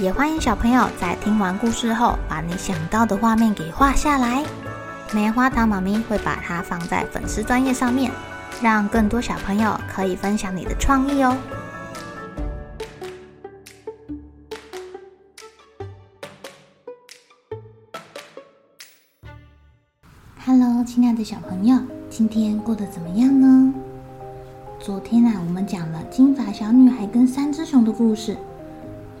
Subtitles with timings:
[0.00, 4.44] 也欢迎小朋友在听完故事后，把你想到的画面给画下来。
[5.12, 8.10] 棉花糖妈咪会把它放在粉丝专页上面，
[8.60, 11.36] 让更多小朋友可以分享你的创意哦。
[20.44, 21.78] Hello，亲爱的小朋友，
[22.10, 23.72] 今天过得怎么样呢？
[24.80, 28.36] 昨天啊，我们讲了金发小女孩跟三只熊的故事。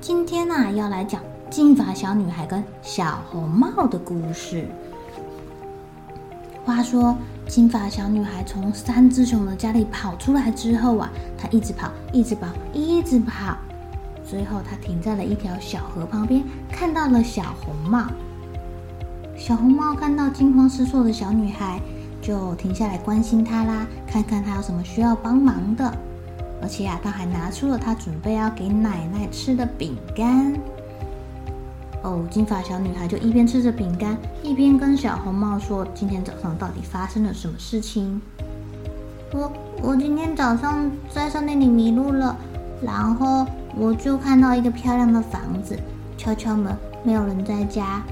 [0.06, 4.68] 今天呢、啊，要来讲金发小女孩跟小红帽的故事。
[6.62, 7.16] 话说，
[7.48, 13.56] 金发小女孩从三只熊的家里跑出来之后啊，她一直跑，一直跑，一直跑。
[14.28, 18.04] 最后，她停在了一条小河旁边，看到了小红帽。
[19.38, 21.80] 小红帽看到惊慌失措的小女孩，
[22.20, 25.90] 就停下来关心她啦，看看她有什么需要帮忙的。
[26.64, 30.58] 而且啊，他还拿出了他准备要给奶奶吃的饼干。
[32.02, 38.18] 哦，金发小女孩就一边吃着饼干，一边跟小红帽说：“今天早上到底发生了什么事情？”
[39.30, 42.34] 我我今天早上在商店里迷路了，
[42.80, 45.78] 然后我就看到一个漂亮的房子，
[46.16, 48.02] 敲敲门，没有人在家。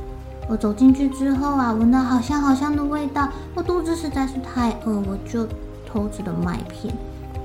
[0.46, 5.46] 我走进去之后啊，闻到好香好香的味道，我肚子实在是太饿，我就
[5.86, 6.94] 偷吃了麦片，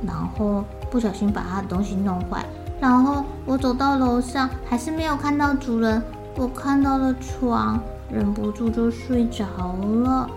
[0.06, 0.66] 然后。
[0.90, 2.46] 不小心把他的东西弄坏，
[2.80, 6.02] 然后我走到楼上，还是没有看到主人。
[6.36, 7.80] 我看到了床，
[8.12, 9.46] 忍不住就睡着
[10.04, 10.30] 了。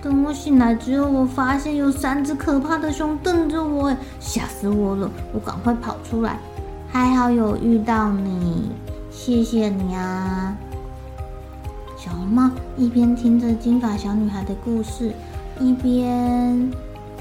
[0.00, 5.10] 等我醒来之后，我发现有三只可怕的熊瞪着我，吓死我了！
[5.32, 6.38] 我赶快跑出来，
[6.90, 8.70] 还好有遇到你，
[9.10, 10.56] 谢谢你啊！
[11.96, 15.12] 小红帽一边听着金发小女孩的故事，
[15.58, 16.70] 一边。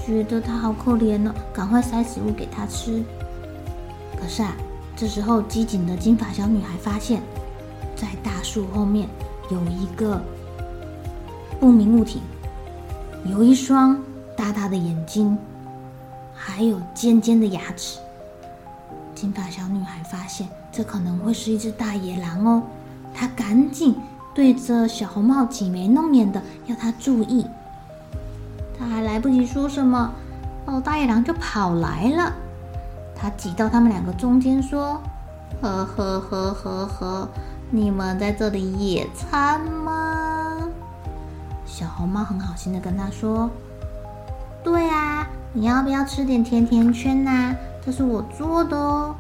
[0.06, 3.04] 觉得它好可怜呢，赶快塞食物给它吃。
[4.20, 4.56] 可是啊，
[4.96, 7.22] 这时候机警的金发小女孩发现，
[7.96, 9.08] 在大树后面
[9.50, 10.22] 有一个
[11.60, 12.22] 不明物体，
[13.26, 13.98] 有一双
[14.36, 15.38] 大大的眼睛，
[16.34, 18.00] 还有尖尖的牙齿。
[19.16, 22.64] 金发小女孩发现这可能会是一只大野狼哦，
[23.14, 23.96] 她赶紧
[24.34, 27.46] 对着小红帽挤眉弄眼的，要他注意。
[28.84, 30.12] 他还来不及说什么，
[30.66, 32.34] 哦，大野狼就跑来了。
[33.16, 35.02] 他挤到他们两个中间，说
[35.62, 37.30] ：“呵呵呵呵呵，
[37.70, 40.58] 你们在这里野餐吗？”
[41.66, 43.50] 小红帽很好心的跟他说
[44.64, 47.56] ：“对啊，你要不要吃点甜甜圈呐？
[47.86, 49.16] 这是我做的哦。”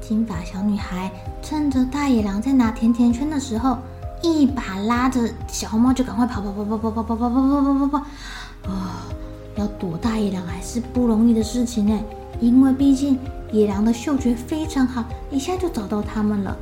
[0.00, 1.10] 金发小女孩
[1.42, 3.78] 趁着大野狼在拿甜甜圈的时候。
[4.26, 7.98] 一把拉着小红帽就赶快跑跑跑跑跑跑跑跑跑跑跑跑跑！
[8.70, 9.06] 啊，
[9.56, 12.00] 要躲大野狼还是不容易的事情呢，
[12.40, 13.18] 因为毕竟
[13.52, 16.56] 野狼的嗅觉非常好，一下就找到他们了。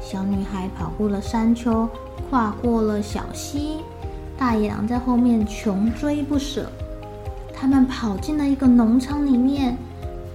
[0.00, 1.88] 小女孩跑过了山丘，
[2.28, 3.78] 跨过了小溪，
[4.36, 6.70] 大野狼在后面穷追不舍。
[7.54, 9.76] 他们跑进了一个农场里面，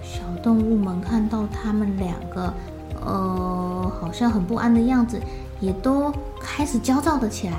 [0.01, 2.53] 小动物们看到他们两个，
[3.05, 5.19] 呃，好像很不安的样子。
[5.59, 7.57] 也都开始焦躁了起来。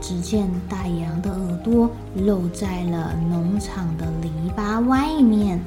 [0.00, 5.60] 只见大野狼的耳朵露在了农场的篱笆外面。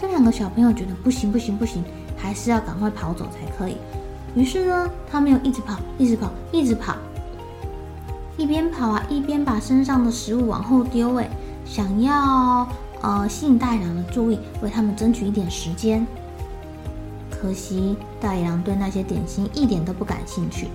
[0.00, 1.84] 这两个小朋友觉得不行不行不行，
[2.16, 3.76] 还是要赶快跑走才可以。
[4.34, 6.96] 于是呢，他们又一直跑，一直跑，一直跑，
[8.36, 11.28] 一边跑啊，一边把身上的食物往后丢，哎，
[11.64, 12.68] 想要
[13.00, 16.06] 呃吸引大野狼的注意，为他们争取一点时间。
[17.40, 20.68] 可惜大野狼对那些点心一点都不感兴趣，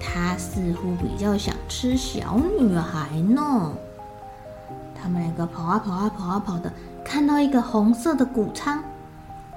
[0.00, 3.72] 他似乎比较想吃小女孩呢。
[5.00, 6.72] 他们两个跑啊跑啊跑啊跑的，
[7.04, 8.82] 看到一个红色的谷仓。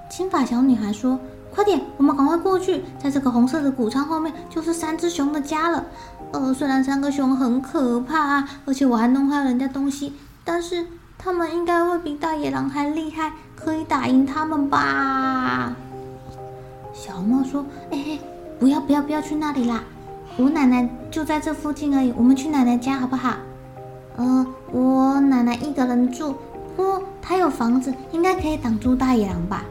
[0.10, 1.20] 金发小女孩说
[1.54, 5.86] ：“快点，我们赶快过去，在这个红色的谷仓后面就是三只熊的家了。
[6.32, 10.86] 呃，虽然三个熊很可怕，而且我还弄坏了人家东西，但是
[11.18, 15.76] 他们应该会比大野狼还厉害，可以打赢他们吧。”
[16.94, 18.20] 小红帽说：“哎嘿，
[18.60, 19.84] 不要不要不要去那里啦！
[20.38, 23.36] 我奶奶就在这附近而已，我们去奶奶家好不好？
[24.18, 26.36] 呃，我奶奶一个人住，
[26.76, 29.64] 不过她有房子，应该可以挡住大野狼吧？”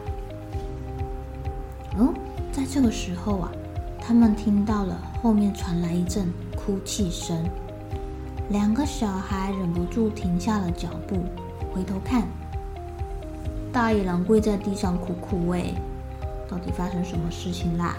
[1.99, 2.13] 嗯，
[2.51, 3.51] 在这个时候啊，
[3.99, 7.37] 他们听到了后面传来一阵哭泣声，
[8.49, 11.17] 两个小孩忍不住停下了脚步，
[11.73, 12.23] 回头看，
[13.71, 15.47] 大野狼跪在地上哭哭。
[15.47, 15.73] 喂，
[16.51, 17.95] 到底发生什么事情啦？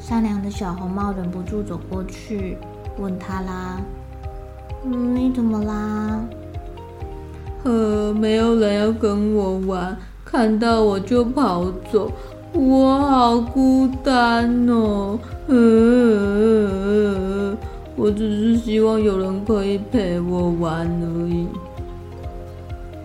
[0.00, 2.58] 善良的小红帽忍不住走过去，
[2.98, 3.80] 问他啦
[4.84, 6.20] ：“嗯，你怎么啦
[7.62, 12.10] ？”“呃，没有人要跟我玩，看到我就跑走，
[12.52, 15.18] 我好孤单哦。
[15.46, 15.56] 呃，
[17.96, 21.46] 我只是希望有人可以陪我玩而已。”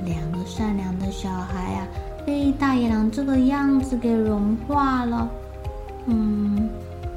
[0.03, 1.87] 两个善良的小孩啊，
[2.29, 5.27] 被大野狼这个样子给融化了。
[6.05, 6.69] 嗯。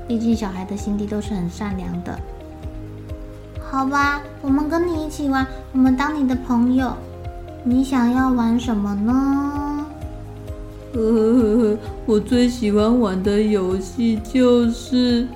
[0.09, 2.19] 毕竟小孩的心地都是很善良的，
[3.71, 6.93] 好吧，我们跟你一起玩，我们当你的朋友。
[7.63, 9.87] 你想要玩什么呢？
[10.95, 15.29] 呵呵呵，我最喜欢玩的游戏就是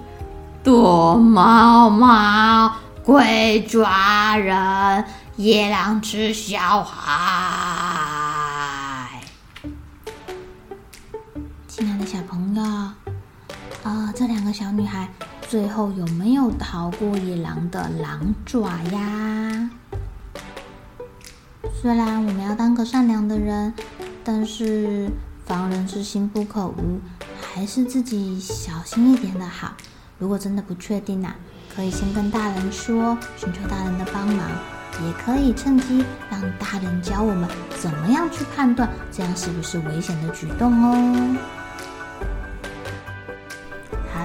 [0.64, 2.73] 躲猫猫、
[3.05, 5.05] 鬼抓人、
[5.37, 7.86] 野狼吃小孩。
[11.76, 12.62] 亲爱的小朋友。
[13.82, 15.11] 啊、这两个小女孩
[15.46, 19.70] 最后有没有逃过野狼的狼爪呀？
[21.78, 23.75] 虽然我们要当个善良的人，
[24.25, 25.11] 但是
[25.44, 26.99] 防人之心不可无，
[27.43, 29.75] 还是自己小心一点的好。
[30.19, 31.37] 如果真的不确定呐、啊，
[31.76, 34.49] 可以先跟大人说，寻求大人的帮忙，
[35.05, 37.46] 也可以趁机让大人教我们
[37.78, 41.37] 怎么样去判断，这样是不是危险的举动哦。